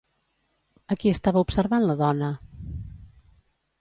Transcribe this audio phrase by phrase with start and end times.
[0.95, 2.31] A qui estava observant la dona?